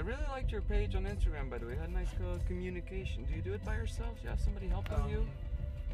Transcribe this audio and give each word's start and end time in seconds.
I 0.00 0.02
really 0.02 0.24
liked 0.30 0.50
your 0.50 0.62
page 0.62 0.94
on 0.96 1.04
Instagram, 1.04 1.50
by 1.50 1.58
the 1.58 1.66
way. 1.66 1.76
Had 1.76 1.92
nice 1.92 2.08
uh, 2.24 2.38
communication. 2.46 3.26
Do 3.28 3.34
you 3.36 3.42
do 3.42 3.52
it 3.52 3.62
by 3.66 3.74
yourself? 3.74 4.16
Do 4.16 4.22
you 4.24 4.30
have 4.30 4.40
somebody 4.40 4.66
helping 4.66 4.94
Um, 4.94 5.10
you? 5.10 5.26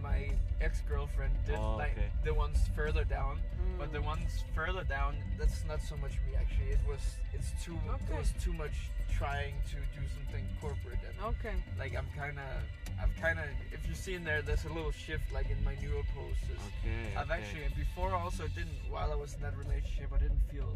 My 0.00 0.30
ex-girlfriend 0.60 1.34
did 1.44 1.56
Oh, 1.56 1.74
like 1.74 1.90
okay. 1.98 2.10
the 2.22 2.32
ones 2.32 2.56
further 2.76 3.02
down, 3.02 3.40
but 3.78 3.88
Mm. 3.88 3.92
the 3.94 4.02
ones 4.02 4.44
further 4.54 4.84
down, 4.84 5.16
that's 5.38 5.64
not 5.64 5.82
so 5.82 5.96
much 5.96 6.12
me 6.24 6.36
actually. 6.38 6.70
It 6.70 6.78
was 6.86 7.16
it's 7.32 7.50
too 7.64 7.76
Okay. 7.88 8.12
it 8.14 8.18
was 8.18 8.32
too 8.38 8.52
much 8.52 8.76
trying 9.10 9.54
to 9.72 9.76
do 9.98 10.06
something 10.14 10.44
corporate 10.60 11.00
and 11.08 11.18
Okay. 11.34 11.56
like 11.76 11.96
I'm 11.96 12.06
kind 12.16 12.38
of 12.38 12.62
I'm 13.02 13.10
kind 13.20 13.40
of 13.40 13.46
if 13.72 13.88
you 13.88 13.94
see 13.96 14.14
in 14.14 14.22
there, 14.22 14.40
there's 14.40 14.66
a 14.66 14.72
little 14.72 14.92
shift 14.92 15.32
like 15.32 15.50
in 15.50 15.64
my 15.64 15.74
newer 15.82 16.04
posts. 16.14 16.46
Okay. 16.68 17.16
I've 17.16 17.28
okay. 17.30 17.40
actually 17.40 17.68
before 17.74 18.14
also 18.14 18.46
didn't 18.48 18.78
while 18.88 19.10
I 19.10 19.16
was 19.16 19.34
in 19.34 19.40
that 19.40 19.56
relationship 19.56 20.12
I 20.12 20.18
didn't 20.18 20.42
feel 20.52 20.70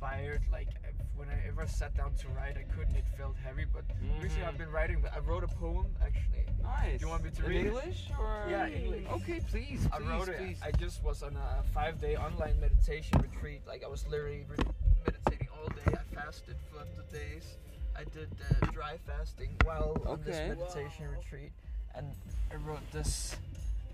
inspired 0.00 0.40
like 0.52 0.68
when 1.16 1.28
I 1.28 1.48
ever 1.48 1.66
sat 1.66 1.96
down 1.96 2.14
to 2.20 2.28
write 2.28 2.56
I 2.56 2.62
couldn't 2.76 2.94
it 2.94 3.04
felt 3.16 3.34
heavy 3.44 3.64
but 3.72 3.82
recently 4.22 4.44
Mhm. 4.44 4.48
I've 4.48 4.58
been 4.58 4.70
writing 4.70 5.00
but 5.02 5.12
I 5.14 5.18
wrote 5.18 5.42
a 5.42 5.48
poem 5.48 5.86
actually 6.00 6.44
Nice. 6.62 7.00
Do 7.00 7.06
you 7.06 7.10
want 7.10 7.24
me 7.24 7.30
to 7.30 7.42
in 7.44 7.48
read 7.48 7.56
it? 7.60 7.66
English 7.68 8.10
or? 8.18 8.44
Yeah, 8.50 8.66
English. 8.66 9.06
Okay, 9.10 9.40
please. 9.50 9.86
I 9.92 9.98
please, 9.98 10.08
wrote 10.08 10.28
it. 10.28 10.56
I 10.62 10.70
just 10.72 11.02
was 11.02 11.22
on 11.22 11.34
a 11.36 11.62
five 11.72 11.98
day 12.00 12.14
online 12.16 12.60
meditation 12.60 13.18
retreat 13.20 13.62
like 13.66 13.82
I 13.82 13.88
was 13.88 14.06
literally 14.06 14.44
re- 14.48 14.64
meditating 15.06 15.48
all 15.56 15.68
day 15.68 15.92
I 15.98 16.14
fasted 16.14 16.56
for 16.70 16.84
the 16.96 17.02
days 17.16 17.56
I 17.96 18.04
did 18.04 18.28
uh, 18.62 18.66
dry 18.66 18.98
fasting 19.06 19.56
while 19.64 19.96
on 20.06 20.20
this 20.24 20.36
Okay. 20.36 20.48
meditation 20.50 21.08
retreat 21.08 21.52
and 21.96 22.06
I 22.52 22.56
wrote 22.56 22.84
this 22.92 23.36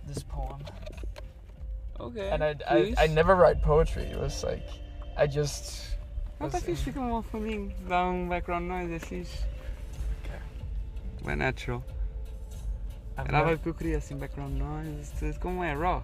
this 0.06 0.22
poem 0.22 0.60
Okay. 2.00 2.28
and 2.28 2.42
I, 2.44 2.56
I. 2.68 2.94
I 2.98 3.06
never 3.06 3.34
write 3.36 3.62
poetry. 3.62 4.02
It 4.02 4.18
was 4.18 4.42
like 4.44 4.66
I 5.16 5.26
just. 5.26 5.96
Vänta 6.38 6.56
was 6.56 6.64
tills 6.64 6.78
in- 6.78 6.84
vi 6.84 6.92
kommer 6.92 7.08
ihåg 7.08 7.24
för 7.24 7.38
min 7.40 7.72
down 7.88 8.28
background 8.28 8.68
noise 8.68 8.98
precis. 8.98 9.44
Okay. 10.24 10.40
We're 11.22 11.36
natural. 11.36 11.82
I've, 13.16 13.28
Ela 13.28 13.38
vai 13.44 13.50
never, 13.52 13.56
procurar 13.56 13.96
assim 13.98 14.18
background 14.18 14.58
noise. 14.58 15.26
It's 15.28 15.38
Como 15.38 15.64
é 15.64 15.74
raw? 15.74 16.02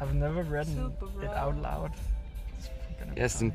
I've 0.00 0.14
never 0.14 0.44
read 0.44 0.68
it 0.68 1.30
out 1.36 1.56
loud. 1.56 1.92
It's 2.58 2.70
gonna 2.98 3.14
be 3.14 3.20
Yes, 3.20 3.42
and 3.42 3.52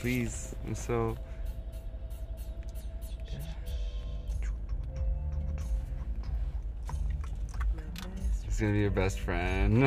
please. 0.00 0.56
I'm 0.66 0.74
so. 0.74 1.16
He's 8.44 8.60
gonna 8.60 8.72
be 8.72 8.80
your 8.80 8.90
best 8.90 9.20
friend. 9.20 9.80
you 9.80 9.86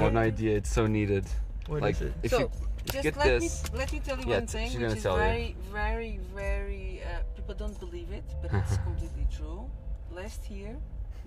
have 0.00 0.12
no 0.12 0.20
idea. 0.20 0.56
It's 0.56 0.70
so 0.72 0.86
needed. 0.86 1.24
What 1.68 1.82
like 1.82 1.94
is 1.96 2.02
it? 2.02 2.12
if 2.22 2.30
So, 2.30 2.38
you 2.40 2.50
if 2.86 2.92
Just 2.92 3.02
get 3.04 3.16
let 3.16 3.40
this. 3.40 3.72
me 3.72 3.78
let 3.78 3.92
me 3.92 4.00
tell 4.00 4.18
you 4.18 4.24
Yeah, 4.28 4.38
one 4.38 4.46
thing, 4.46 4.70
which 4.80 4.96
is 4.96 5.02
tell 5.02 5.14
you. 5.16 5.22
very, 5.22 5.56
very, 5.72 6.20
very. 6.34 7.00
Uh, 7.04 7.22
people 7.36 7.54
don't 7.54 7.78
believe 7.78 8.10
it, 8.10 8.24
but 8.42 8.52
it's 8.52 8.76
completely 8.88 9.26
true. 9.36 9.70
Last 10.10 10.50
year, 10.50 10.76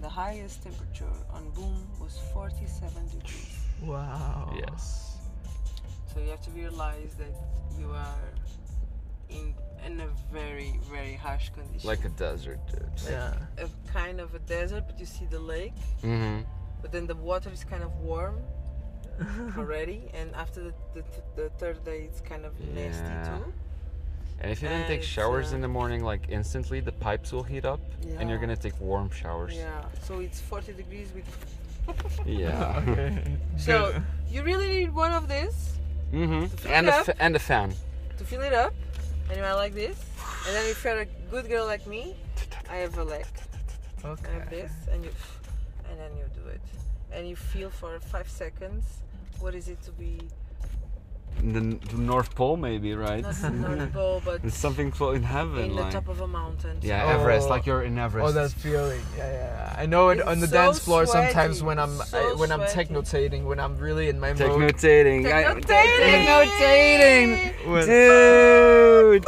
the 0.01 0.09
highest 0.09 0.63
temperature 0.63 1.15
on 1.33 1.49
Boom 1.51 1.87
was 1.99 2.19
47 2.33 3.07
degrees. 3.07 3.55
Wow. 3.81 4.53
Yes. 4.67 5.17
So 6.13 6.19
you 6.19 6.29
have 6.29 6.41
to 6.41 6.51
realize 6.51 7.15
that 7.17 7.35
you 7.79 7.89
are 7.91 8.25
in 9.29 9.53
in 9.85 10.01
a 10.01 10.07
very, 10.33 10.79
very 10.91 11.13
harsh 11.13 11.49
condition. 11.49 11.87
Like 11.87 12.03
a 12.05 12.09
desert, 12.09 12.59
dude. 12.71 12.89
Yeah. 13.09 13.33
a 13.57 13.67
kind 13.93 14.19
of 14.19 14.33
a 14.35 14.39
desert, 14.39 14.83
but 14.87 14.99
you 14.99 15.05
see 15.05 15.25
the 15.25 15.39
lake, 15.39 15.73
Mm-hmm. 16.03 16.41
but 16.81 16.91
then 16.91 17.05
the 17.07 17.15
water 17.15 17.49
is 17.51 17.63
kind 17.63 17.83
of 17.83 17.91
warm 17.99 18.37
already, 19.57 20.09
and 20.13 20.33
after 20.35 20.61
the, 20.63 20.73
the, 20.93 21.03
the 21.35 21.49
third 21.57 21.83
day, 21.83 22.03
it's 22.03 22.21
kind 22.21 22.45
of 22.45 22.51
nasty 22.73 23.03
Yeah. 23.03 23.37
too. 23.37 23.53
And 24.41 24.51
if 24.51 24.61
you 24.61 24.67
don't 24.67 24.85
take 24.87 25.01
showers 25.03 25.53
uh, 25.53 25.55
in 25.55 25.61
the 25.61 25.67
morning, 25.67 26.03
like 26.03 26.23
instantly, 26.29 26.79
the 26.81 26.91
pipes 26.91 27.31
will 27.31 27.43
heat 27.43 27.63
up, 27.65 27.79
and 28.17 28.29
you're 28.29 28.39
gonna 28.39 28.57
take 28.57 28.79
warm 28.81 29.09
showers. 29.09 29.53
Yeah, 29.55 29.85
so 30.03 30.19
it's 30.19 30.39
40 30.41 30.73
degrees 30.73 31.09
with. 31.15 31.25
Yeah. 32.25 32.81
okay. 32.87 33.37
So 33.57 33.91
Good. 33.93 34.03
you 34.31 34.41
really 34.43 34.67
need 34.69 34.93
one 34.93 35.11
of 35.11 35.27
these 35.27 35.71
Mm-hmm. 36.11 36.67
And 36.67 36.87
it 36.87 36.89
a 36.89 36.95
up. 36.97 37.05
fa- 37.05 37.21
and 37.21 37.35
a 37.35 37.39
fan. 37.39 37.73
to 38.17 38.23
fill 38.23 38.41
it 38.41 38.53
up, 38.53 38.73
and 39.29 39.37
you 39.37 39.43
are 39.43 39.55
like 39.55 39.73
this. 39.73 39.97
And 40.47 40.55
then 40.55 40.65
if 40.69 40.83
you're 40.83 40.99
a 40.99 41.05
good 41.31 41.47
girl 41.49 41.65
like 41.65 41.85
me, 41.87 42.15
I 42.69 42.77
have 42.77 42.97
a 42.97 43.03
leg. 43.03 43.25
Okay. 44.03 44.29
I 44.29 44.39
have 44.39 44.49
this, 44.49 44.71
and 44.91 45.03
you, 45.03 45.11
and 45.89 45.99
then 45.99 46.11
you 46.17 46.23
do 46.41 46.47
it, 46.49 46.61
and 47.11 47.27
you 47.27 47.35
feel 47.35 47.69
for 47.69 47.99
five 47.99 48.29
seconds. 48.29 48.83
What 49.39 49.55
is 49.55 49.67
it 49.67 49.81
to 49.83 49.91
be 49.91 50.19
The, 51.41 51.59
the 51.91 51.97
North 51.97 52.33
Pole, 52.33 52.57
maybe, 52.57 52.95
right? 52.95 53.21
not 53.23 53.35
the 53.35 53.49
North 53.51 53.93
Pole, 53.99 54.21
but 54.25 54.41
It's 54.43 54.57
something 54.57 54.89
close 54.91 55.17
in 55.17 55.23
heaven, 55.23 55.71
in 55.71 55.75
the 55.75 55.89
top 55.89 56.07
of 56.07 56.21
a 56.21 56.27
mountain? 56.27 56.77
Yeah, 56.81 57.03
Oh. 57.05 57.19
Everest, 57.19 57.49
like 57.49 57.65
you're 57.65 57.83
in 57.83 57.97
Everest. 57.99 58.29
Oh, 58.29 58.31
that 58.31 58.51
feeling. 58.51 59.01
Yeah, 59.17 59.31
yeah. 59.31 59.75
I 59.77 59.85
know 59.85 60.09
it 60.09 60.19
It's 60.19 60.27
on 60.27 60.39
the 60.39 60.47
so 60.47 60.53
dance 60.53 60.79
floor 60.79 61.05
sometimes 61.05 61.61
when 61.61 61.77
I'm 61.77 61.97
So 61.97 62.31
I, 62.31 62.33
when 62.35 62.51
I'm 62.51 62.65
sweaty. 62.67 62.93
technotating, 62.93 63.43
when 63.43 63.59
I'm 63.59 63.77
really 63.77 64.09
in 64.09 64.19
my 64.19 64.29
mode. 64.33 64.37
Technotating. 64.39 65.31
I- 65.31 65.59
Technotating! 65.61 67.67
When, 67.67 67.85
Dude! 67.85 69.25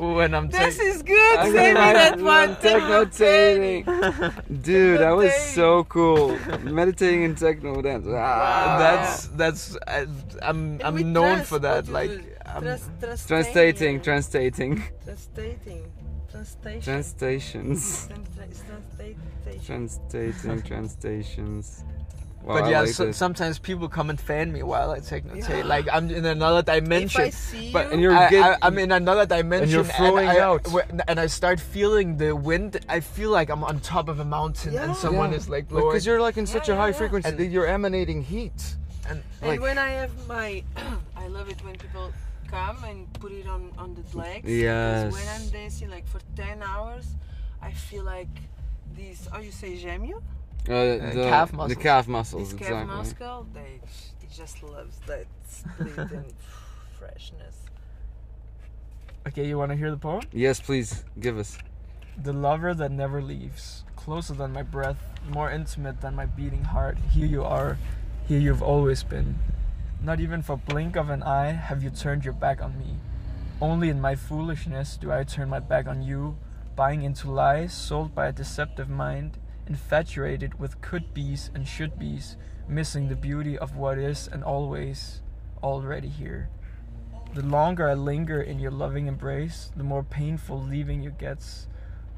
When 0.00 0.34
I'm 0.34 0.48
This 0.48 0.78
is 0.78 1.02
good. 1.02 1.38
I'm 1.38 1.52
Save 1.52 1.74
me 1.74 1.80
that 1.80 2.12
I'm 2.14 2.24
one. 2.24 2.56
technotating. 2.66 4.62
Dude, 4.62 5.00
that 5.00 5.10
was 5.10 5.34
so 5.34 5.84
cool. 5.84 6.38
Meditating 6.62 7.22
in 7.22 7.34
techno 7.34 7.80
dance. 7.82 8.06
Ah. 8.08 8.76
that's 8.78 9.26
that's 9.28 9.76
I, 9.86 10.06
I'm 10.42 10.80
And 10.80 10.82
I'm 10.82 11.12
known 11.12 11.34
trans, 11.36 11.48
for 11.48 11.58
that. 11.60 11.88
Like 11.88 12.10
do? 12.10 12.26
Trans- 12.60 13.26
translating, 13.26 14.00
translating. 14.00 14.82
translating. 15.04 15.82
Translating. 16.30 16.82
Translation. 16.82 16.82
Translations. 16.82 18.08
Translation. 18.08 19.20
Translating, 19.64 20.62
translations. 20.62 21.84
Wow, 22.42 22.60
but 22.60 22.70
yeah, 22.70 22.80
like 22.82 22.90
so, 22.90 23.10
sometimes 23.10 23.58
people 23.58 23.88
come 23.88 24.08
and 24.08 24.20
fan 24.20 24.52
me 24.52 24.62
while 24.62 24.92
I 24.92 25.00
technotate. 25.00 25.48
Yeah. 25.48 25.64
Like 25.64 25.86
I'm 25.92 26.08
in 26.10 26.24
another 26.24 26.62
dimension. 26.62 27.22
If 27.22 27.26
I 27.26 27.30
see 27.30 27.72
but 27.72 27.86
you, 27.86 27.92
And 27.92 28.00
you're 28.02 28.14
I, 28.14 28.30
get- 28.30 28.44
I, 28.62 28.66
I'm 28.66 28.78
in 28.78 28.92
another 28.92 29.26
dimension. 29.26 29.80
And 29.80 29.88
flowing 29.90 30.28
and 30.28 30.38
I, 30.38 30.40
out. 30.40 30.66
And 31.08 31.18
I 31.18 31.26
start 31.26 31.58
feeling 31.58 32.16
the 32.18 32.36
wind. 32.36 32.78
I 32.88 33.00
feel 33.00 33.30
like 33.30 33.48
I'm 33.50 33.64
on 33.64 33.80
top 33.80 34.08
of 34.08 34.20
a 34.20 34.24
mountain 34.24 34.74
Yeah. 34.74 34.84
and 34.84 34.96
someone 34.96 35.32
Yeah. 35.32 35.38
is 35.38 35.48
like 35.48 35.68
blowing. 35.68 35.88
Because 35.88 36.06
you're 36.06 36.20
like 36.20 36.36
in 36.36 36.46
such 36.46 36.68
Yeah, 36.68 36.74
a 36.74 36.76
high 36.78 36.86
yeah, 36.88 36.92
yeah. 36.92 36.98
frequency 36.98 37.28
And- 37.30 37.38
that 37.38 37.46
you're 37.46 37.66
emanating 37.66 38.22
heat. 38.22 38.76
and 39.08 39.22
And 39.42 39.50
Like- 39.50 39.60
when 39.60 39.78
I 39.78 39.90
have 39.90 40.12
my, 40.28 40.62
I 41.16 41.26
love 41.26 41.48
it 41.48 41.64
when 41.64 41.74
people 41.76 42.12
come 42.48 42.78
and 42.84 43.12
put 43.14 43.32
it 43.32 43.48
on 43.48 43.72
on 43.76 43.96
the 43.96 44.04
legs. 44.16 44.48
Yes. 44.48 45.06
Because 45.06 45.12
when 45.18 45.28
I'm 45.34 45.48
dancing 45.50 45.90
like 45.90 46.06
for 46.06 46.20
ten 46.36 46.62
hours, 46.62 47.06
I 47.60 47.72
feel 47.72 48.04
like 48.04 48.28
this. 48.96 49.26
Oh, 49.34 49.40
you 49.40 49.50
say 49.50 49.76
gemio? 49.76 50.22
Uh, 50.68 51.12
the 51.12 51.26
calf 51.28 51.52
muscles. 51.52 51.68
The 51.76 51.82
calf 51.82 52.08
muscles, 52.08 52.42
This 52.52 52.52
exactly. 52.60 52.76
calf 52.76 52.86
muscle. 52.88 53.46
They, 53.54 53.80
it 54.22 54.30
just 54.34 54.62
loves 54.62 54.98
that 55.06 55.26
split 55.48 55.96
and 56.12 56.32
freshness. 56.98 57.54
okay, 59.28 59.46
you 59.46 59.58
want 59.58 59.70
to 59.72 59.76
hear 59.76 59.90
the 59.90 59.96
poem? 59.96 60.22
Yes, 60.32 60.60
please 60.60 61.04
give 61.20 61.38
us. 61.38 61.58
The 62.22 62.32
lover 62.32 62.74
that 62.74 62.90
never 62.90 63.20
leaves, 63.22 63.84
closer 63.94 64.32
than 64.34 64.52
my 64.52 64.62
breath, 64.62 64.96
more 65.28 65.50
intimate 65.50 66.00
than 66.00 66.14
my 66.16 66.26
beating 66.26 66.64
heart. 66.64 66.96
Here 67.12 67.26
you 67.26 67.44
are, 67.44 67.78
here 68.26 68.40
you've 68.40 68.62
always 68.62 69.02
been. 69.02 69.36
Not 70.02 70.20
even 70.20 70.42
for 70.42 70.56
blink 70.56 70.96
of 70.96 71.10
an 71.10 71.22
eye 71.22 71.52
have 71.52 71.82
you 71.82 71.90
turned 71.90 72.24
your 72.24 72.34
back 72.34 72.62
on 72.62 72.78
me. 72.78 72.96
Only 73.60 73.88
in 73.88 74.00
my 74.00 74.14
foolishness 74.16 74.96
do 74.96 75.10
I 75.12 75.24
turn 75.24 75.48
my 75.48 75.60
back 75.60 75.86
on 75.86 76.02
you, 76.02 76.36
buying 76.74 77.02
into 77.02 77.30
lies 77.30 77.72
sold 77.72 78.14
by 78.14 78.26
a 78.28 78.32
deceptive 78.32 78.88
mind, 78.88 79.38
infatuated 79.66 80.58
with 80.58 80.80
could 80.80 81.12
be's 81.12 81.50
and 81.54 81.66
should 81.66 81.98
be's, 81.98 82.36
missing 82.68 83.08
the 83.08 83.16
beauty 83.16 83.58
of 83.58 83.76
what 83.76 83.98
is 83.98 84.28
and 84.28 84.42
always 84.44 85.22
already 85.62 86.08
here. 86.08 86.48
The 87.34 87.42
longer 87.42 87.88
I 87.88 87.94
linger 87.94 88.40
in 88.40 88.58
your 88.58 88.70
loving 88.70 89.06
embrace, 89.06 89.70
the 89.76 89.84
more 89.84 90.02
painful 90.02 90.62
leaving 90.62 91.02
you 91.02 91.10
gets. 91.10 91.68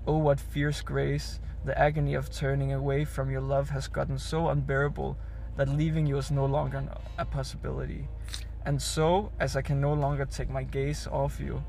Oh, 0.06 0.19
what 0.19 0.38
fierce 0.38 0.81
grace! 0.81 1.40
The 1.64 1.76
agony 1.78 2.14
of 2.14 2.31
turning 2.31 2.72
away 2.72 3.05
from 3.05 3.31
your 3.31 3.40
love 3.40 3.70
has 3.70 3.88
gotten 3.88 4.19
so 4.19 4.49
unbearable 4.49 5.19
that 5.56 5.69
leaving 5.69 6.06
you 6.06 6.19
is 6.19 6.31
no 6.31 6.46
longer 6.46 6.84
a 7.19 7.25
possibility. 7.25 8.06
And 8.64 8.81
so, 8.81 9.32
as 9.40 9.56
I 9.56 9.62
can 9.62 9.81
no 9.81 9.93
longer 9.93 10.25
take 10.25 10.50
my 10.50 10.62
gaze 10.62 11.06
off 11.08 11.40
you, 11.40 11.64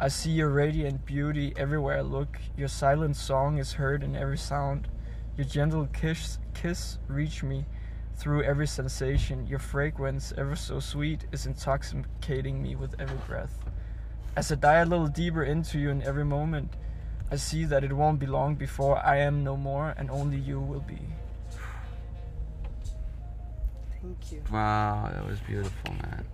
I 0.00 0.08
see 0.08 0.30
your 0.30 0.48
radiant 0.48 1.04
beauty 1.04 1.52
everywhere 1.56 1.98
I 1.98 2.00
look. 2.00 2.38
Your 2.56 2.68
silent 2.68 3.16
song 3.16 3.58
is 3.58 3.74
heard 3.74 4.02
in 4.02 4.16
every 4.16 4.38
sound. 4.38 4.88
Your 5.40 5.48
gentle 5.48 5.86
kiss, 5.94 6.36
kiss 6.52 6.98
reach 7.08 7.42
me 7.42 7.64
through 8.16 8.42
every 8.42 8.66
sensation. 8.66 9.46
Your 9.46 9.58
fragrance, 9.58 10.34
ever 10.36 10.54
so 10.54 10.80
sweet, 10.80 11.24
is 11.32 11.46
intoxicating 11.46 12.62
me 12.62 12.76
with 12.76 12.94
every 13.00 13.16
breath. 13.26 13.58
As 14.36 14.52
I 14.52 14.56
dive 14.56 14.88
a 14.88 14.90
little 14.90 15.06
deeper 15.06 15.42
into 15.42 15.78
you 15.78 15.88
in 15.88 16.02
every 16.02 16.26
moment, 16.26 16.74
I 17.30 17.36
see 17.36 17.64
that 17.64 17.82
it 17.84 17.94
won't 17.94 18.18
be 18.18 18.26
long 18.26 18.54
before 18.54 18.98
I 18.98 19.16
am 19.20 19.42
no 19.42 19.56
more 19.56 19.94
and 19.96 20.10
only 20.10 20.36
you 20.36 20.60
will 20.60 20.80
be. 20.80 21.00
Thank 24.02 24.32
you. 24.32 24.42
Wow, 24.52 25.08
that 25.10 25.26
was 25.26 25.40
beautiful, 25.40 25.94
man. 25.94 26.26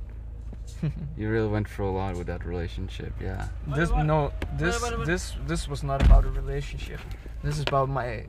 you 1.17 1.31
really 1.31 1.47
went 1.47 1.69
through 1.69 1.91
a 1.91 1.93
lot 1.93 2.17
with 2.17 2.27
that 2.27 2.45
relationship. 2.45 3.13
Yeah. 3.23 3.47
This 3.69 3.91
no, 3.91 4.33
this 4.57 4.83
what- 4.83 4.99
what- 4.99 5.07
this 5.07 5.35
this 5.47 5.69
was 5.69 5.85
not 5.85 6.05
about 6.05 6.25
a 6.25 6.31
relationship. 6.31 6.99
This 7.45 7.59
is 7.59 7.63
about 7.63 7.89
my 7.89 8.25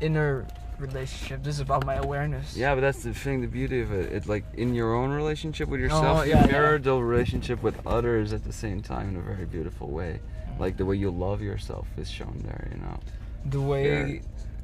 inner 0.00 0.46
relationship. 0.78 1.42
This 1.42 1.56
is 1.56 1.60
about 1.60 1.84
my 1.84 1.94
awareness. 1.96 2.56
Yeah, 2.56 2.74
but 2.74 2.80
that's 2.80 3.02
the 3.02 3.12
thing, 3.12 3.40
the 3.40 3.46
beauty 3.46 3.80
of 3.80 3.92
it. 3.92 4.12
It's 4.12 4.26
like 4.26 4.44
in 4.54 4.74
your 4.74 4.94
own 4.94 5.10
relationship 5.10 5.68
with 5.68 5.80
yourself, 5.80 6.20
Oh, 6.20 6.22
you 6.22 6.30
yeah, 6.30 6.46
yeah. 6.46 6.52
mirror 6.52 6.78
the 6.78 6.94
relationship 6.96 7.62
with 7.62 7.76
others 7.86 8.32
at 8.32 8.44
the 8.44 8.52
same 8.52 8.80
time 8.82 9.10
in 9.10 9.16
a 9.16 9.20
very 9.20 9.44
beautiful 9.46 9.88
way. 9.88 10.20
Like 10.58 10.76
the 10.76 10.84
way 10.84 10.96
you 10.96 11.10
love 11.10 11.40
yourself 11.42 11.86
is 11.96 12.10
shown 12.10 12.40
there, 12.44 12.68
you 12.72 12.78
know. 12.80 12.98
the 13.46 13.60
way 13.60 14.20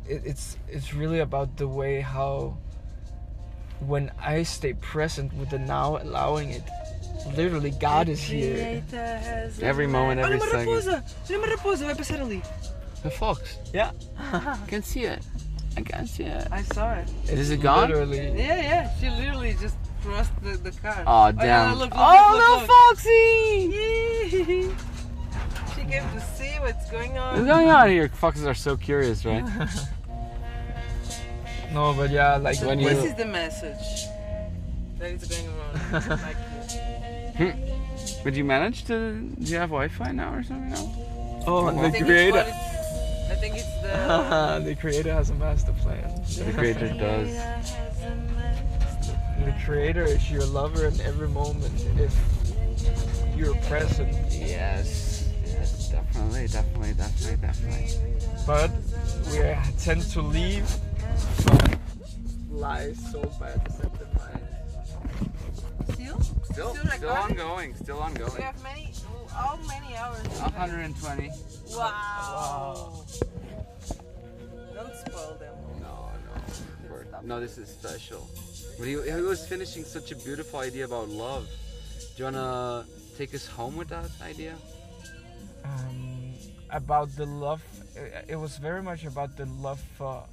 it, 0.06 0.20
it's 0.24 0.58
it's 0.68 0.92
really 0.92 1.20
about 1.20 1.56
the 1.56 1.66
way 1.66 2.00
how 2.02 2.56
when 3.80 4.10
I 4.20 4.42
stay 4.44 4.74
present 4.74 5.32
with 5.34 5.50
the 5.50 5.58
now, 5.58 5.96
allowing 5.98 6.50
it. 6.50 6.62
Literally, 7.34 7.70
God 7.72 8.08
is 8.08 8.20
here. 8.22 8.82
Every 9.62 9.86
moment, 9.86 10.20
every 10.20 10.38
Olha 10.38 10.42
uma 10.42 10.50
second. 10.50 10.68
raposa! 10.68 11.04
Olha 11.28 11.38
uma 11.38 11.46
raposa, 11.48 11.84
vai 11.86 11.94
passar 11.94 12.20
ali. 12.20 12.42
The 13.02 13.10
fox. 13.10 13.58
Yeah. 13.74 13.90
I 14.32 14.56
can 14.68 14.82
see 14.82 15.04
it. 15.04 15.20
I 15.76 15.82
can 15.82 16.06
see 16.06 16.24
it. 16.24 16.48
I 16.50 16.62
saw 16.62 16.94
it. 16.94 17.08
Is 17.28 17.50
it 17.50 17.60
gone? 17.60 17.88
Literally. 17.88 18.28
Yeah, 18.28 18.60
yeah. 18.60 18.90
She 18.98 19.10
literally 19.10 19.56
just 19.60 19.76
crossed 20.02 20.32
the, 20.42 20.56
the 20.56 20.70
car. 20.70 21.04
Oh 21.06 21.26
yeah, 21.26 21.32
damn. 21.32 21.78
look, 21.78 21.90
look, 21.90 21.98
oh, 22.00 22.30
look, 22.32 22.40
little 22.40 22.60
look, 22.60 22.70
foxy! 22.70 23.10
she 25.74 25.82
came 25.90 26.08
to 26.10 26.20
see 26.20 26.58
what's 26.60 26.90
going 26.90 27.18
on. 27.18 27.34
What's 27.34 27.46
going 27.46 27.68
on 27.68 27.90
here? 27.90 28.08
Foxes 28.08 28.46
are 28.46 28.54
so 28.54 28.76
curious, 28.76 29.24
right? 29.24 29.44
No, 31.72 31.92
but 31.92 32.10
yeah, 32.10 32.36
like 32.36 32.56
So 32.56 32.68
When 32.68 32.78
this 32.78 33.02
you- 33.02 33.10
is 33.10 33.14
the 33.16 33.26
message 33.26 34.08
that 34.98 35.10
is 35.10 35.24
going 35.28 35.46
around. 35.48 36.08
like 36.22 36.36
hmm. 37.36 37.44
this. 37.44 38.20
But 38.24 38.34
you 38.34 38.44
manage 38.44 38.84
to? 38.84 39.12
Do 39.20 39.50
you 39.50 39.58
have 39.58 39.68
Wi-Fi 39.68 40.12
now 40.12 40.32
or 40.32 40.42
something 40.42 40.70
now? 40.70 41.44
oh, 41.46 41.66
I 41.66 41.90
the 41.90 41.98
creator. 42.04 42.46
What 43.28 43.32
it's- 43.32 43.36
I 43.36 43.40
think 43.40 43.54
it's 43.56 43.74
the. 43.82 44.62
the 44.64 44.74
creator 44.76 45.12
has 45.12 45.30
a 45.30 45.34
master 45.34 45.72
plan. 45.82 46.22
The 46.38 46.52
creator 46.52 46.88
does. 46.94 47.32
The 49.44 49.54
creator 49.64 50.02
is 50.02 50.30
your 50.30 50.44
lover 50.46 50.86
in 50.86 51.00
every 51.02 51.28
moment 51.28 51.72
if 51.98 52.14
you're 53.36 53.54
present. 53.62 54.12
Yes. 54.32 55.28
Yes, 55.44 55.88
definitely, 55.90 56.48
definitely, 56.48 56.94
definitely, 56.94 57.36
definitely. 57.36 57.92
But 58.46 58.70
we 59.30 59.38
tend 59.78 60.02
to 60.12 60.22
leave 60.22 60.66
from 61.42 61.58
lies 62.50 62.98
sold 63.12 63.32
by 63.38 63.50
a 63.50 63.58
deceptive 63.58 64.08
mind. 64.14 64.40
Still? 65.92 66.20
Still, 66.20 66.44
Still 66.44 66.74
still 66.74 66.84
recording? 66.92 67.40
ongoing, 67.40 67.74
still 67.76 67.96
We 67.96 68.02
ongoing. 68.02 68.42
have 68.42 68.62
many. 68.62 68.92
How 69.36 69.58
many 69.68 69.96
hours? 69.96 70.26
120. 70.40 71.28
Wow. 71.28 71.76
wow. 71.76 73.04
Don't 74.74 74.94
spoil 74.94 75.36
them. 75.38 75.54
No, 75.80 76.10
no. 76.26 77.20
No, 77.22 77.40
this 77.40 77.58
is 77.58 77.68
special. 77.68 78.28
But 78.78 78.86
he, 78.86 78.92
he 78.92 79.20
was 79.20 79.46
finishing 79.46 79.84
such 79.84 80.12
a 80.12 80.16
beautiful 80.16 80.60
idea 80.60 80.84
about 80.84 81.08
love. 81.08 81.46
Do 82.16 82.22
you 82.22 82.24
wanna 82.24 82.86
take 83.16 83.34
us 83.34 83.46
home 83.46 83.76
with 83.76 83.88
that 83.88 84.10
idea? 84.22 84.54
um, 85.66 86.34
about 86.70 87.14
the 87.16 87.26
love. 87.26 87.62
It 88.28 88.36
was 88.36 88.56
very 88.58 88.82
much 88.82 89.04
about 89.04 89.36
the 89.36 89.46
love 89.46 89.80
for 89.96 90.24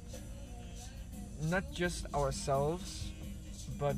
not 1.42 1.64
just 1.72 2.06
ourselves, 2.14 3.10
but 3.78 3.96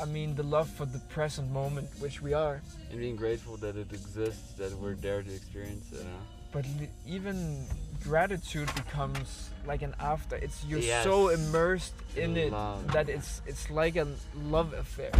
I 0.00 0.04
mean 0.04 0.34
the 0.34 0.42
love 0.42 0.68
for 0.68 0.86
the 0.86 1.00
present 1.10 1.50
moment, 1.50 1.88
which 1.98 2.22
we 2.22 2.32
are. 2.32 2.60
And 2.90 2.98
being 2.98 3.16
grateful 3.16 3.56
that 3.58 3.76
it 3.76 3.92
exists, 3.92 4.52
that 4.58 4.72
we're 4.78 4.94
there 4.94 5.22
to 5.22 5.34
experience 5.34 5.92
it. 5.92 6.02
Huh? 6.02 6.24
But 6.52 6.64
even 7.06 7.66
gratitude 8.02 8.70
becomes 8.74 9.50
like 9.66 9.82
an 9.82 9.94
after. 10.00 10.36
It's 10.36 10.64
you're 10.64 10.78
Yes. 10.80 11.04
so 11.04 11.28
immersed 11.28 11.94
in 12.16 12.36
it 12.36 12.50
that 12.92 13.08
it's 13.08 13.42
it's 13.46 13.70
like 13.70 13.96
a 13.96 14.06
love 14.34 14.72
affair. 14.72 15.12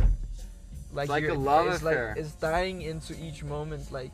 Like, 0.92 1.10
like 1.10 1.28
a 1.28 1.34
love 1.34 1.66
it's 1.66 1.82
affair. 1.82 2.08
Like, 2.16 2.18
it's 2.24 2.32
dying 2.32 2.80
into 2.80 3.12
each 3.20 3.44
moment, 3.44 3.92
like 3.92 4.12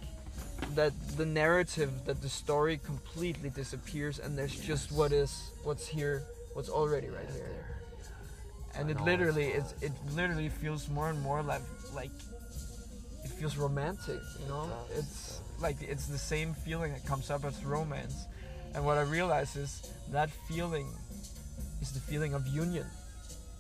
that 0.74 0.92
the 1.16 1.26
narrative, 1.26 1.92
that 2.06 2.20
the 2.20 2.28
story 2.28 2.78
completely 2.78 3.50
disappears, 3.50 4.18
and 4.18 4.36
there's 4.36 4.58
just 4.58 4.90
what 4.90 5.12
is, 5.12 5.50
what's 5.62 5.86
here, 5.86 6.24
what's 6.54 6.68
already 6.68 7.08
right 7.08 7.30
here. 7.30 7.73
And 8.78 8.90
it 8.90 9.00
literally, 9.00 9.46
it's 9.46 9.72
it 9.80 9.92
literally 10.14 10.48
feels 10.48 10.88
more 10.88 11.08
and 11.10 11.20
more 11.22 11.42
like 11.42 11.62
like 11.94 12.10
it 13.24 13.30
feels 13.30 13.56
romantic, 13.56 14.20
you 14.40 14.48
know. 14.48 14.68
does, 14.88 14.98
It's 14.98 15.40
like 15.60 15.76
it's 15.80 16.06
the 16.06 16.18
same 16.18 16.54
feeling 16.54 16.92
that 16.92 17.04
comes 17.06 17.30
up 17.30 17.44
as 17.44 17.64
romance. 17.64 18.26
And 18.74 18.84
what 18.84 18.98
I 18.98 19.02
realize 19.02 19.54
is 19.56 19.92
that 20.10 20.30
feeling 20.48 20.88
is 21.80 21.92
the 21.92 22.00
feeling 22.00 22.34
of 22.34 22.46
union. 22.48 22.86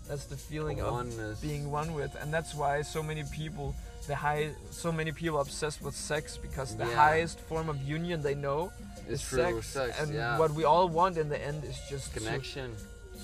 That's 0.08 0.26
the 0.26 0.36
feeling 0.36 0.80
of 0.82 1.06
being 1.40 1.70
one 1.70 1.94
with, 1.94 2.14
and 2.20 2.34
that's 2.34 2.54
why 2.54 2.82
so 2.82 3.02
many 3.02 3.22
people, 3.32 3.74
the 4.06 4.14
high, 4.14 4.50
so 4.70 4.92
many 4.92 5.12
people 5.12 5.40
obsessed 5.40 5.80
with 5.80 5.94
sex 5.94 6.36
because 6.36 6.76
the 6.76 6.84
Yeah. 6.86 6.94
highest 6.96 7.40
form 7.40 7.70
of 7.70 7.78
union 7.80 8.20
they 8.22 8.34
know 8.34 8.70
It's 9.08 9.22
is 9.22 9.28
true, 9.28 9.62
sex, 9.62 9.66
sex, 9.68 10.00
and 10.00 10.12
yeah. 10.12 10.36
what 10.38 10.50
we 10.50 10.64
all 10.64 10.88
want 10.90 11.16
in 11.16 11.30
the 11.30 11.40
end 11.40 11.64
is 11.64 11.78
just 11.88 12.12
to, 12.12 12.18
Connection. 12.20 12.76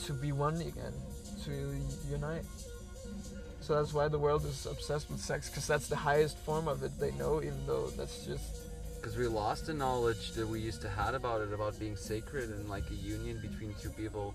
to 0.07 0.13
be 0.15 0.33
one 0.33 0.57
again, 0.63 0.95
to 1.45 1.53
unite. 2.11 2.45
So 3.61 3.75
that's 3.77 3.93
why 3.93 4.09
the 4.09 4.19
world 4.19 4.45
is 4.47 4.67
obsessed 4.67 5.11
with 5.11 5.21
sex, 5.21 5.49
because 5.49 5.67
that's 5.67 5.89
the 5.89 5.97
highest 5.97 6.39
form 6.39 6.67
of 6.69 6.83
it 6.83 6.93
they 6.99 7.13
know, 7.13 7.41
even 7.43 7.67
though 7.67 7.89
that's 7.97 8.25
just 8.27 8.45
Because 9.01 9.17
we 9.17 9.27
lost 9.29 9.67
the 9.67 9.73
knowledge 9.75 10.33
that 10.33 10.47
we 10.47 10.61
used 10.61 10.83
to 10.83 10.89
had 10.89 11.15
about 11.15 11.41
it, 11.41 11.53
about 11.55 11.79
being 11.79 11.97
sacred 11.97 12.51
and 12.51 12.69
like 12.69 12.85
a 12.91 12.95
union 12.95 13.39
between 13.41 13.75
two 13.81 13.91
people 13.91 14.35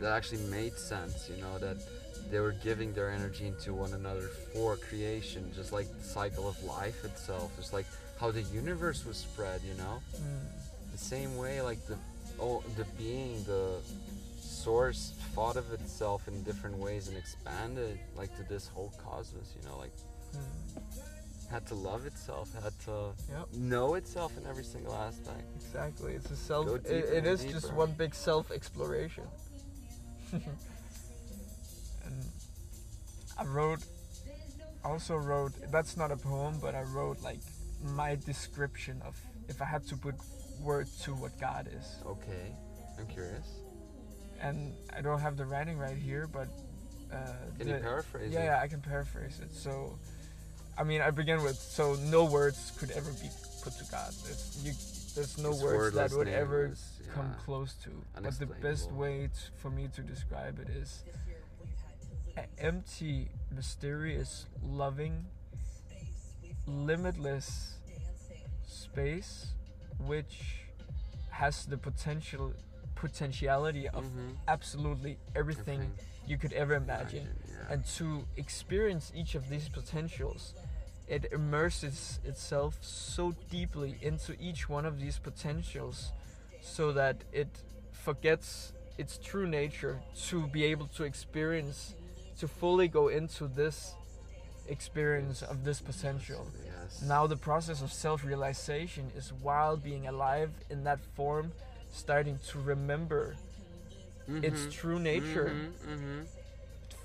that 0.00 0.12
actually 0.12 0.42
made 0.58 0.74
sense, 0.78 1.28
you 1.28 1.40
know, 1.42 1.58
that 1.58 1.76
they 2.30 2.38
were 2.40 2.54
giving 2.68 2.92
their 2.94 3.10
energy 3.10 3.46
into 3.48 3.74
one 3.74 3.92
another 3.92 4.28
for 4.52 4.76
creation, 4.76 5.50
just 5.54 5.72
like 5.72 5.88
the 5.98 6.04
cycle 6.04 6.46
of 6.48 6.56
life 6.62 7.04
itself. 7.04 7.50
It's 7.58 7.72
like 7.72 7.86
how 8.20 8.30
the 8.30 8.42
universe 8.42 9.04
was 9.04 9.16
spread, 9.16 9.60
you 9.68 9.74
know? 9.82 10.00
mm, 10.16 10.92
The 10.92 10.98
same 10.98 11.36
way 11.36 11.60
like 11.60 11.84
the 11.86 11.96
oh 12.40 12.62
the 12.76 12.84
being, 12.98 13.42
the 13.44 13.64
source 14.64 15.12
thought 15.34 15.56
of 15.56 15.70
itself 15.72 16.26
in 16.26 16.42
different 16.42 16.78
ways 16.78 17.08
and 17.08 17.16
expanded 17.18 17.98
like 18.16 18.34
to 18.36 18.42
this 18.44 18.66
whole 18.66 18.92
cosmos, 18.96 19.54
you 19.60 19.68
know, 19.68 19.76
like 19.76 19.92
mm, 20.34 21.50
had 21.50 21.66
to 21.66 21.74
love 21.74 22.06
itself, 22.06 22.48
had 22.62 22.72
to 22.86 23.12
Yep. 23.30 23.48
know 23.52 23.94
itself 23.94 24.32
in 24.38 24.46
every 24.46 24.64
single 24.64 24.94
aspect. 24.94 25.44
exactly. 25.56 26.14
It's 26.14 26.30
a 26.30 26.36
self. 26.36 26.66
It, 26.68 26.84
deeper 26.84 26.94
it 27.12 27.26
is 27.26 27.44
just 27.44 27.72
one 27.74 27.92
big 27.92 28.14
self 28.14 28.50
exploration. 28.50 29.24
and 30.32 30.42
I 33.38 33.44
wrote, 33.44 33.80
also 34.82 35.16
wrote. 35.16 35.52
That's 35.70 35.96
not 35.96 36.10
a 36.10 36.16
poem, 36.16 36.58
but 36.60 36.74
I 36.74 36.82
wrote 36.82 37.20
like 37.22 37.40
my 37.82 38.16
description 38.16 39.02
of 39.04 39.20
if 39.48 39.60
I 39.60 39.66
had 39.66 39.86
to 39.88 39.96
put 39.96 40.14
word 40.62 40.86
to 41.02 41.12
what 41.14 41.38
God 41.38 41.68
is. 41.68 41.96
Okay, 42.06 42.56
I'm 42.98 43.06
curious. 43.06 43.63
And 44.40 44.72
I 44.96 45.00
don't 45.00 45.20
have 45.20 45.36
the 45.36 45.44
writing 45.46 45.78
right 45.78 45.96
here, 45.96 46.26
but 46.26 46.48
uh, 47.12 47.16
Can 47.58 47.68
you 47.68 47.74
paraphrase 47.74 48.32
yeah, 48.32 48.40
it? 48.40 48.44
yeah, 48.46 48.60
I 48.60 48.68
can 48.68 48.80
paraphrase 48.80 49.40
it. 49.40 49.54
So, 49.54 49.98
I 50.78 50.84
mean, 50.84 51.00
I 51.00 51.10
begin 51.10 51.42
with 51.42 51.56
so 51.56 51.94
no 51.94 52.24
words 52.24 52.72
could 52.78 52.90
ever 52.92 53.10
be 53.12 53.28
put 53.62 53.72
to 53.78 53.84
God. 53.90 54.12
There's, 54.24 54.60
you, 54.64 54.72
there's 55.14 55.38
no 55.38 55.50
It's 55.52 55.62
words 55.62 55.96
that 55.96 56.12
would 56.12 56.28
ever 56.28 56.62
nameless, 56.64 57.00
come 57.14 57.34
close 57.44 57.74
to. 57.84 57.90
But 58.20 58.38
the 58.38 58.46
best 58.46 58.90
way 58.92 59.28
t- 59.28 59.32
for 59.58 59.70
me 59.70 59.88
to 59.94 60.00
describe 60.02 60.58
it 60.58 60.68
is 60.70 61.04
a 62.36 62.44
empty, 62.58 63.28
mysterious, 63.54 64.46
loving, 64.62 65.24
limitless 66.66 67.76
space, 68.66 69.46
which 69.98 70.56
has 71.30 71.66
the 71.66 71.76
potential 71.76 72.52
potentiality 73.08 73.86
of 73.98 74.04
Mhm. 74.04 74.36
absolutely 74.56 75.14
everything 75.40 75.80
Everything. 75.82 76.06
you 76.30 76.36
could 76.42 76.52
ever 76.62 76.74
imagine. 76.84 77.26
yeah. 77.48 77.72
And 77.72 77.80
to 77.98 78.06
experience 78.44 79.12
each 79.20 79.32
of 79.34 79.44
these 79.52 79.68
potentials, 79.78 80.42
it 81.16 81.22
immerses 81.38 82.18
itself 82.24 82.72
so 82.82 83.24
deeply 83.56 83.92
into 84.10 84.30
each 84.48 84.62
one 84.76 84.84
of 84.90 84.94
these 85.02 85.18
potentials 85.28 86.12
so 86.76 86.84
that 87.00 87.16
it 87.32 87.48
forgets 88.06 88.72
its 89.02 89.18
true 89.28 89.46
nature 89.60 89.96
to 90.28 90.36
be 90.56 90.62
able 90.72 90.86
to 90.96 91.02
experience, 91.04 91.94
to 92.40 92.46
fully 92.60 92.88
go 92.98 93.04
into 93.08 93.44
this 93.60 93.94
experience 94.66 95.42
of 95.42 95.56
this 95.64 95.80
potential. 95.90 96.42
yes. 96.64 97.02
Now 97.02 97.26
the 97.26 97.36
process 97.36 97.82
of 97.82 97.90
self-realization 97.92 99.04
is 99.20 99.26
while 99.46 99.76
being 99.76 100.06
alive 100.06 100.50
in 100.70 100.84
that 100.84 101.00
form, 101.16 101.52
starting 101.94 102.38
to 102.48 102.58
remember 102.60 103.36
its 104.42 104.66
Mhm. 104.66 104.70
true 104.72 104.98
nature, 104.98 105.50
Mhm, 105.54 105.72
mhm. 105.88 106.26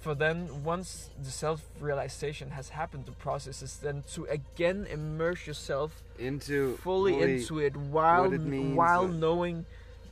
for 0.02 0.16
then 0.16 0.64
once 0.64 1.10
the 1.22 1.32
self-realization 1.32 2.52
has 2.52 2.70
happened 2.70 3.06
the 3.06 3.12
process 3.14 3.62
is 3.62 3.78
then 3.78 4.04
to 4.14 4.26
again 4.26 4.88
immerse 4.90 5.46
yourself 5.48 6.02
Into 6.18 6.78
fully 6.78 7.22
into 7.22 7.60
it 7.60 7.76
while 7.76 8.32
it 8.34 8.42
means, 8.46 8.78
while 8.78 9.06
uh, 9.06 9.08
knowing 9.08 9.66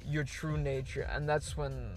your 0.05 0.23
true 0.25 0.57
nature 0.57 1.01
and 1.03 1.27
that's 1.27 1.55
when 1.57 1.91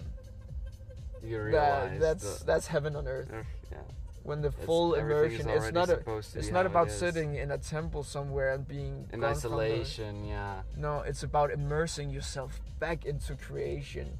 you 1.23 1.39
realize 1.39 1.91
that, 1.91 1.99
that's 1.99 2.39
the- 2.39 2.45
that's 2.45 2.67
heaven 2.67 2.95
on 2.95 3.07
earth 3.07 3.29
yeah. 3.71 3.83
When 4.23 4.41
the 4.41 4.49
It's- 4.49 4.65
full 4.65 4.93
immersion 4.93 5.49
it's 5.49 5.71
not 5.71 5.89
a 5.89 5.99
it's 6.35 6.51
not 6.51 6.53
how 6.53 6.59
it 6.61 6.65
about 6.67 6.91
sitting 6.91 7.35
in 7.35 7.51
a 7.51 7.57
temple 7.57 8.03
somewhere 8.03 8.53
and 8.53 8.67
being 8.67 9.03
in 9.05 9.09
from 9.09 9.21
the- 9.21 9.27
isolation. 9.27 10.25
Yeah, 10.25 10.61
no 10.77 11.01
it's 11.01 11.23
about 11.23 11.51
immersing 11.51 12.09
yourself 12.11 12.59
back 12.79 13.05
into 13.05 13.35
creation 13.35 14.17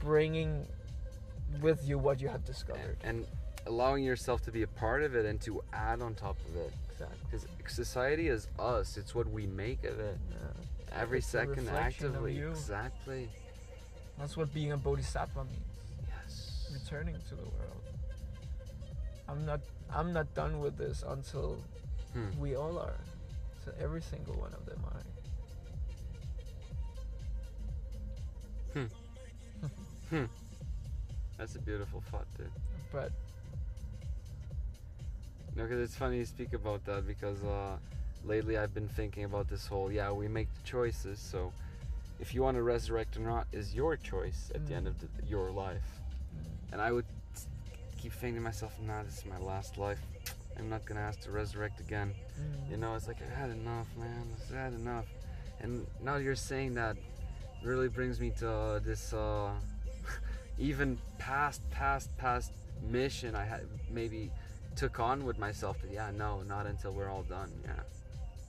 bringing 0.00 0.66
with 1.60 1.86
you 1.86 1.98
what 1.98 2.20
you 2.20 2.28
have 2.28 2.44
discovered 2.44 2.96
and, 3.02 3.18
and 3.20 3.26
allowing 3.66 4.04
yourself 4.04 4.42
to 4.42 4.52
be 4.52 4.62
a 4.62 4.66
part 4.68 5.02
of 5.02 5.14
it 5.16 5.26
and 5.26 5.40
to 5.42 5.62
add 5.72 6.00
on 6.00 6.14
top 6.14 6.36
of 6.48 6.56
it. 6.56 6.72
exactly 6.92 7.18
Because 7.58 7.74
society 7.74 8.28
is 8.28 8.48
us. 8.58 8.96
It's 8.96 9.14
what 9.14 9.28
we 9.28 9.46
make 9.46 9.84
of 9.84 9.98
it. 10.00 10.16
yeah. 10.30 10.98
Every 11.02 11.18
It's 11.18 11.26
second, 11.26 11.68
actively. 11.68 12.38
Exactly. 12.40 13.28
that's 14.18 14.36
what 14.36 14.52
being 14.54 14.72
a 14.72 14.76
bodhisattva 14.76 15.44
means 15.44 15.62
Yes. 16.08 16.70
returning 16.72 17.16
to 17.28 17.34
the 17.34 17.42
world 17.42 17.82
i'm 19.30 19.44
not 19.46 19.60
i'm 19.94 20.12
not 20.12 20.32
done 20.34 20.60
with 20.60 20.76
this 20.76 21.04
until 21.06 21.56
Hmm. 22.12 22.26
we 22.40 22.56
all 22.56 22.76
are. 22.76 22.98
So 23.64 23.70
every 23.80 24.02
single 24.02 24.34
one 24.34 24.52
of 24.52 24.66
them 24.66 24.80
are. 24.92 25.02
That's 31.38 31.54
a 31.54 31.58
beautiful 31.60 32.02
thought, 32.10 32.26
dude. 32.36 32.50
but 32.92 33.12
No, 35.56 35.62
because 35.64 35.80
it's 35.80 35.94
funny 35.96 36.18
you 36.18 36.24
speak 36.24 36.52
about 36.52 36.84
that 36.86 37.06
because 37.06 37.42
uh, 37.44 37.76
lately 38.24 38.58
I've 38.58 38.74
been 38.74 38.88
thinking 38.88 39.24
about 39.24 39.48
this 39.48 39.66
whole 39.66 39.90
yeah 39.92 40.10
we 40.10 40.26
make 40.28 40.48
the 40.54 40.62
choices 40.68 41.18
so 41.20 41.52
if 42.18 42.34
you 42.34 42.42
want 42.42 42.56
to 42.56 42.62
resurrect 42.62 43.16
or 43.16 43.20
not 43.20 43.46
is 43.52 43.74
your 43.74 43.96
choice 43.96 44.50
at 44.54 44.66
the 44.66 44.74
end 44.74 44.86
of 44.86 44.98
the, 45.00 45.06
your 45.28 45.50
life. 45.50 46.00
And 46.72 46.80
I 46.80 46.92
would 46.92 47.06
keep 48.00 48.12
thinking 48.12 48.36
to 48.36 48.40
myself 48.40 48.72
nah 48.86 49.02
this 49.02 49.18
is 49.18 49.24
my 49.26 49.38
last 49.38 49.78
life. 49.78 50.00
I'm 50.58 50.68
not 50.68 50.84
gonna 50.84 51.00
ask 51.00 51.20
to 51.20 51.30
resurrect 51.30 51.80
again. 51.80 52.14
Mm, 52.38 52.70
you 52.70 52.76
know 52.76 52.94
it's 52.94 53.06
like 53.06 53.18
I've 53.22 53.36
had 53.36 53.50
enough 53.50 53.86
man. 53.98 54.24
I've 54.48 54.56
had 54.56 54.72
enough. 54.72 55.06
And 55.60 55.86
now 56.02 56.16
you're 56.16 56.34
saying 56.34 56.74
that 56.74 56.96
really 57.62 57.88
brings 57.88 58.18
me 58.18 58.30
to 58.38 58.50
uh, 58.50 58.78
this 58.78 59.12
uh, 59.12 59.50
even 60.58 60.98
past 61.18 61.62
past 61.70 62.16
past 62.16 62.52
mission 62.82 63.34
I 63.34 63.44
had 63.44 63.66
maybe 63.90 64.30
took 64.76 64.98
on 65.00 65.24
with 65.24 65.38
myself 65.38 65.80
that 65.82 65.90
yeah 65.92 66.10
no 66.16 66.42
not 66.42 66.66
until 66.66 66.92
we're 66.92 67.10
all 67.10 67.22
done. 67.22 67.50
Yeah. 67.64 67.72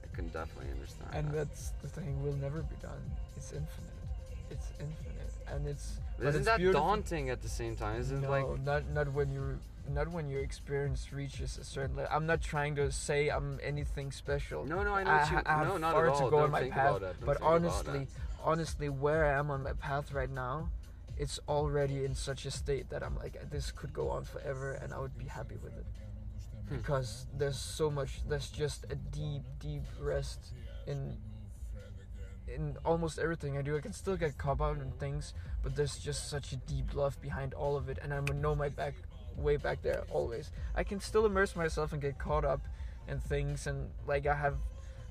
I 0.03 0.15
can 0.15 0.27
definitely 0.29 0.71
understand 0.71 1.09
and 1.13 1.27
that. 1.29 1.49
that's 1.49 1.71
the 1.81 1.87
thing 1.87 2.21
We'll 2.23 2.33
never 2.33 2.61
be 2.61 2.75
done. 2.81 3.01
It's 3.35 3.51
infinite. 3.51 3.91
It's 4.49 4.67
infinite 4.79 5.30
and 5.51 5.67
it's 5.67 5.99
But 6.17 6.27
isn't 6.27 6.41
it's 6.41 6.45
that 6.45 6.57
beautiful. 6.57 6.81
daunting 6.81 7.29
at 7.29 7.41
the 7.41 7.49
same 7.49 7.75
time 7.75 7.99
isn't 7.99 8.21
no, 8.21 8.29
like 8.29 8.61
not 8.61 8.89
not 8.89 9.11
when 9.13 9.31
you 9.31 9.59
not 9.89 10.07
when 10.09 10.29
your 10.29 10.41
experience 10.41 11.11
reaches 11.11 11.57
a 11.57 11.63
certain 11.63 11.95
level. 11.95 12.11
I'm 12.15 12.25
not 12.25 12.41
trying 12.41 12.75
to 12.75 12.91
say 12.91 13.29
I'm 13.29 13.59
anything 13.63 14.11
special. 14.11 14.65
no 14.65 14.83
no 14.83 14.93
I 14.93 15.03
know 15.03 15.11
I, 15.11 15.17
what 15.17 15.31
you 15.31 15.41
I 15.45 15.57
have 15.57 15.67
no 15.67 15.77
not 15.77 15.93
far 15.93 16.07
at 16.07 16.13
all 16.13 16.19
to 16.19 16.23
go 16.25 16.37
don't 16.37 16.45
in 16.45 16.51
my 16.51 16.61
think 16.61 16.73
path, 16.73 17.01
but 17.25 17.41
honestly, 17.41 18.07
honestly, 18.43 18.89
where 18.89 19.25
I 19.25 19.37
am 19.39 19.49
on 19.51 19.63
my 19.63 19.73
path 19.73 20.13
right 20.13 20.29
now, 20.29 20.69
it's 21.17 21.39
already 21.47 22.05
in 22.05 22.15
such 22.15 22.45
a 22.45 22.51
state 22.51 22.89
that 22.89 23.03
I'm 23.03 23.15
like, 23.17 23.49
this 23.49 23.71
could 23.71 23.93
go 23.93 24.09
on 24.09 24.23
forever, 24.23 24.73
and 24.73 24.93
I 24.93 24.99
would 24.99 25.17
be 25.17 25.25
happy 25.25 25.57
with 25.61 25.75
it. 25.77 25.85
Hmm. 26.69 26.77
Because 26.77 27.27
there's 27.37 27.59
so 27.59 27.89
much, 27.91 28.21
there's 28.27 28.49
just 28.49 28.85
a 28.89 28.95
deep, 28.95 29.43
deep 29.59 29.83
rest 29.99 30.53
in 30.87 31.17
in 32.55 32.77
almost 32.85 33.19
everything 33.19 33.57
I 33.57 33.61
do. 33.61 33.75
I 33.77 33.81
can 33.81 33.93
still 33.93 34.15
get 34.17 34.37
caught 34.37 34.61
out 34.61 34.77
in 34.77 34.91
things, 34.99 35.33
but 35.63 35.75
there's 35.75 35.97
just 35.97 36.29
such 36.29 36.51
a 36.51 36.57
deep 36.57 36.93
love 36.93 37.21
behind 37.21 37.53
all 37.53 37.75
of 37.77 37.89
it, 37.89 37.97
and 38.01 38.13
I'm 38.13 38.25
know 38.41 38.55
my 38.55 38.69
back 38.69 38.95
way 39.37 39.57
back 39.57 39.81
there 39.81 40.03
always. 40.11 40.51
I 40.75 40.83
can 40.83 40.99
still 40.99 41.25
immerse 41.25 41.55
myself 41.55 41.93
and 41.93 42.01
get 42.01 42.19
caught 42.19 42.45
up 42.45 42.61
in 43.07 43.19
things, 43.19 43.67
and 43.67 43.89
like 44.07 44.27
I 44.27 44.35
have. 44.35 44.57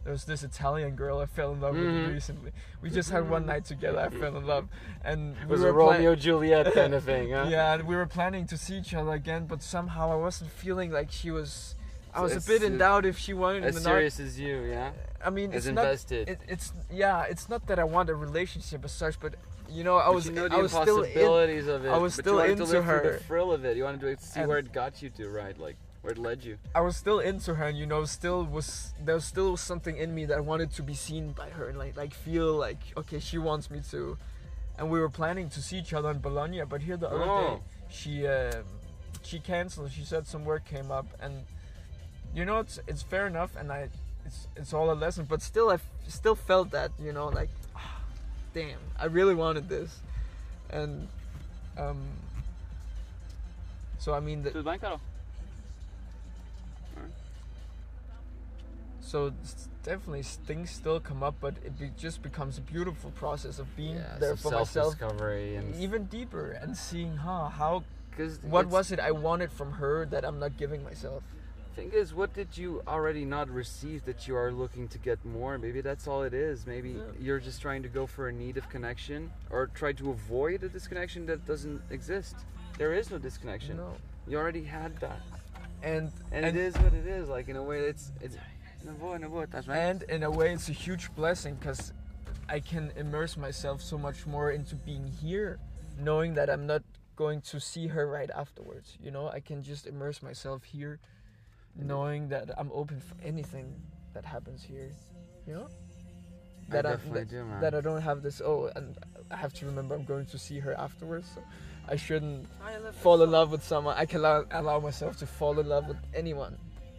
There 0.02 0.12
was 0.12 0.24
this 0.24 0.42
Italian 0.42 0.96
girl 0.96 1.18
I 1.18 1.26
fell 1.26 1.52
in 1.52 1.60
love 1.60 1.74
Mhm. 1.74 2.04
with 2.04 2.12
recently. 2.14 2.52
We 2.80 2.88
just 2.88 3.10
had 3.10 3.28
one 3.28 3.44
night 3.44 3.66
together. 3.66 3.98
I 4.00 4.08
fell 4.08 4.34
in 4.34 4.46
love, 4.46 4.66
and 5.04 5.36
it 5.36 5.46
was 5.46 5.60
were 5.60 5.68
a 5.68 5.72
Romeo 5.72 6.14
Juliet 6.14 6.72
kind 6.72 6.94
of 6.94 7.04
thing 7.04 7.30
huh 7.34 7.48
yeah, 7.50 7.74
and 7.74 7.86
we 7.86 7.94
were 7.94 8.06
planning 8.06 8.46
to 8.46 8.56
see 8.56 8.78
each 8.78 8.94
other 8.94 9.10
again, 9.12 9.44
but 9.46 9.62
somehow 9.62 10.10
I 10.10 10.14
wasn't 10.16 10.50
feeling 10.52 10.90
like 10.90 11.10
she 11.10 11.30
was. 11.30 11.74
I 12.14 12.20
was 12.22 12.34
a 12.36 12.40
bit 12.40 12.62
in 12.62 12.78
doubt 12.78 13.06
if 13.06 13.16
she 13.18 13.32
wanted 13.34 13.64
as 13.64 13.76
or 13.76 13.80
not. 13.80 13.90
serious 13.90 14.18
as 14.20 14.38
you 14.38 14.62
yeah 14.64 14.90
I 15.24 15.30
mean, 15.30 15.52
as 15.52 15.66
it's 15.66 15.74
not 15.74 15.84
invested 15.84 16.28
it, 16.28 16.40
it's 16.48 16.72
yeah, 16.90 17.24
it's 17.24 17.48
not 17.48 17.66
that 17.68 17.78
I 17.78 17.84
want 17.84 18.08
a 18.10 18.14
relationship 18.14 18.84
as 18.84 18.92
such, 18.92 19.20
but 19.20 19.34
you 19.68 19.84
know, 19.84 19.96
I 19.98 20.06
But 20.06 20.14
was 20.14 20.26
you 20.26 20.32
know 20.32 20.48
I 20.50 20.56
was 20.56 20.72
still 20.72 21.02
in, 21.02 21.68
of 21.68 21.84
it. 21.84 21.88
I 21.90 21.96
was 21.98 22.14
still 22.14 22.40
into 22.40 22.66
to 22.66 22.82
her. 22.82 23.12
the 23.18 23.24
thrill 23.24 23.52
of 23.52 23.64
it. 23.64 23.76
You 23.76 23.84
wanted 23.84 24.00
to 24.00 24.24
see 24.24 24.40
And- 24.40 24.48
where 24.48 24.58
it 24.58 24.72
got 24.72 25.00
you 25.02 25.10
to, 25.10 25.28
right? 25.30 25.56
Like 25.58 25.76
where 26.02 26.12
it 26.12 26.18
led 26.18 26.42
you. 26.42 26.56
I 26.74 26.80
was 26.80 26.96
still 26.96 27.20
into 27.20 27.54
her, 27.54 27.66
and 27.66 27.78
you 27.78 27.86
know, 27.86 28.04
still 28.06 28.44
was 28.44 28.94
there 29.04 29.14
was 29.14 29.24
still 29.26 29.56
something 29.56 29.96
in 29.96 30.14
me 30.14 30.24
that 30.26 30.44
wanted 30.44 30.72
to 30.72 30.82
be 30.82 30.94
seen 30.94 31.32
by 31.32 31.50
her, 31.50 31.68
and 31.68 31.78
like 31.78 31.96
like 31.96 32.14
feel 32.14 32.54
like 32.54 32.78
okay, 32.96 33.20
she 33.20 33.38
wants 33.38 33.70
me 33.70 33.80
to, 33.92 34.16
and 34.78 34.90
we 34.90 34.98
were 34.98 35.10
planning 35.10 35.48
to 35.50 35.60
see 35.62 35.78
each 35.78 35.92
other 35.92 36.10
in 36.10 36.18
Bologna, 36.20 36.62
but 36.64 36.80
here 36.82 36.96
the 36.96 37.08
other 37.08 37.22
Oh. 37.24 37.40
day 37.56 37.62
she 37.90 38.26
uh, 38.26 38.62
she 39.22 39.38
canceled. 39.38 39.92
She 39.92 40.02
said 40.04 40.26
some 40.26 40.44
work 40.44 40.64
came 40.64 40.90
up, 40.90 41.06
and 41.20 41.44
you 42.34 42.44
know, 42.44 42.60
it's 42.60 42.78
it's 42.86 43.02
fair 43.02 43.26
enough, 43.26 43.56
and 43.56 43.70
I 43.72 43.88
it's 44.24 44.48
it's 44.56 44.72
all 44.72 44.90
a 44.90 44.94
lesson, 44.94 45.26
but 45.28 45.42
still 45.42 45.70
I 45.70 45.74
f- 45.74 45.90
still 46.08 46.34
felt 46.34 46.70
that 46.70 46.90
you 47.02 47.12
know 47.12 47.28
like, 47.28 47.50
ah, 47.76 48.00
damn, 48.54 48.78
I 48.98 49.06
really 49.06 49.34
wanted 49.34 49.68
this, 49.68 50.00
and 50.70 51.08
um. 51.78 51.98
So 53.98 54.14
I 54.14 54.20
mean, 54.20 54.42
the, 54.42 54.50
So 59.10 59.32
definitely 59.82 60.22
things 60.22 60.70
still 60.70 61.00
come 61.00 61.24
up, 61.24 61.34
but 61.40 61.54
it 61.64 61.76
be, 61.76 61.90
just 61.98 62.22
becomes 62.22 62.58
a 62.58 62.60
beautiful 62.60 63.10
process 63.10 63.58
of 63.58 63.74
being 63.76 63.96
Yeah, 63.96 64.18
there 64.20 64.36
some 64.36 64.52
for 64.52 64.58
myself, 64.58 64.96
self-discovery 64.98 65.56
and 65.56 65.74
even 65.74 66.04
deeper, 66.04 66.52
and 66.52 66.76
seeing, 66.76 67.16
huh, 67.16 67.48
how 67.48 67.82
because 68.10 68.38
what 68.42 68.66
was 68.66 68.92
it 68.92 69.00
I 69.00 69.10
wanted 69.10 69.50
from 69.50 69.72
her 69.72 70.06
that 70.06 70.24
I'm 70.24 70.38
not 70.38 70.56
giving 70.56 70.84
myself. 70.84 71.24
Thing 71.76 71.92
is, 71.92 72.12
what 72.12 72.34
did 72.34 72.56
you 72.58 72.82
already 72.88 73.24
not 73.24 73.48
receive 73.48 74.04
that 74.04 74.26
you 74.26 74.36
are 74.36 74.50
looking 74.52 74.88
to 74.88 74.98
get 74.98 75.24
more? 75.24 75.56
Maybe 75.56 75.80
that's 75.80 76.08
all 76.08 76.24
it 76.24 76.34
is. 76.34 76.66
Maybe 76.66 76.90
Yeah. 76.90 77.04
you're 77.18 77.38
just 77.40 77.62
trying 77.62 77.82
to 77.84 77.88
go 77.88 78.06
for 78.06 78.28
a 78.28 78.32
need 78.32 78.56
of 78.56 78.68
connection 78.68 79.30
or 79.50 79.68
try 79.68 79.92
to 79.92 80.10
avoid 80.10 80.64
a 80.64 80.68
disconnection 80.68 81.26
that 81.26 81.46
doesn't 81.46 81.80
exist. 81.90 82.34
There 82.76 82.92
is 82.92 83.10
no 83.10 83.18
disconnection. 83.18 83.76
No, 83.76 83.96
You 84.26 84.36
already 84.38 84.64
had 84.64 84.96
that, 85.00 85.20
and 85.82 86.12
and, 86.32 86.44
And- 86.44 86.56
it 86.56 86.60
is 86.60 86.76
what 86.78 86.92
it 86.92 87.06
is. 87.06 87.28
Like 87.28 87.48
in 87.48 87.56
a 87.56 87.62
way, 87.62 87.80
it's 87.86 88.12
it's. 88.20 88.36
No, 88.84 88.92
boy, 88.92 89.16
no, 89.18 89.28
boy, 89.28 89.46
that's 89.46 89.68
right. 89.68 89.78
and 89.78 90.02
in 90.04 90.22
a 90.22 90.30
way, 90.30 90.52
it's 90.52 90.68
a 90.68 90.72
huge 90.72 91.14
blessing 91.14 91.54
because 91.56 91.92
I 92.48 92.60
can 92.60 92.90
immerse 92.96 93.36
myself 93.36 93.80
so 93.82 93.96
much 93.98 94.26
more 94.26 94.50
into 94.50 94.74
being 94.74 95.06
here, 95.06 95.58
knowing 95.98 96.34
that 96.34 96.48
I'm 96.50 96.66
not 96.66 96.82
going 97.16 97.42
to 97.42 97.60
see 97.60 97.88
her 97.88 98.06
right 98.08 98.30
afterwards. 98.30 98.96
You 99.00 99.10
know, 99.10 99.28
I 99.28 99.40
can 99.40 99.62
just 99.62 99.86
immerse 99.86 100.22
myself 100.22 100.64
here, 100.64 100.98
knowing 101.82 102.28
that 102.28 102.50
I'm 102.58 102.70
open 102.72 103.00
for 103.00 103.14
anything 103.22 103.74
that 104.14 104.24
happens 104.24 104.62
here. 104.62 104.90
You 105.46 105.54
know. 105.54 105.68
That 106.68 106.86
I'm- 106.86 106.96
definitely 106.96 107.20
that- 107.24 107.30
do, 107.30 107.44
man. 107.44 107.60
that 107.60 107.74
I 107.74 107.80
don't 107.80 108.00
have 108.02 108.22
this. 108.22 108.40
Oh, 108.40 108.70
and 108.76 108.96
I 109.30 109.36
have 109.36 109.52
to 109.54 109.66
remember 109.66 109.94
I'm 109.94 110.04
going 110.04 110.26
to 110.26 110.38
see 110.38 110.58
her 110.60 110.74
afterwards. 110.74 111.28
So 111.34 111.42
I 111.88 111.96
shouldn't 111.96 112.46
I 112.62 112.78
fall 112.92 113.22
in 113.22 113.30
love 113.30 113.50
with 113.50 113.64
someone. 113.64 113.96
I 113.96 114.06
can 114.06 114.20
allow, 114.20 114.44
allow 114.52 114.78
myself 114.80 115.16
to 115.18 115.26
fall 115.26 115.58
in 115.58 115.68
love 115.68 115.88
with 115.88 115.98
anyone 116.14 116.56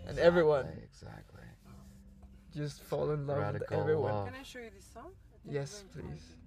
and 0.08 0.20
everyone. 0.20 0.68
Exactly. 0.84 1.28
Just 2.54 2.82
fall 2.84 3.12
in 3.12 3.26
love 3.28 3.38
Radical 3.38 3.68
with 3.78 3.80
everyone. 3.80 4.12
love. 4.14 4.26
Can 4.26 4.36
I 4.36 4.44
show 4.44 4.60
you 4.60 4.70
this 4.76 4.86
song? 4.94 5.12
Yes, 5.46 5.86
you're 5.96 6.04
going 6.04 6.08
to 6.08 6.12
like 6.12 6.20
please. 6.20 6.24
it. 6.26 6.28
Please. 6.28 6.41